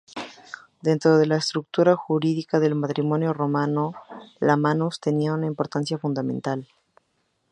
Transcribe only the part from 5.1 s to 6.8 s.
una importancia fundamental.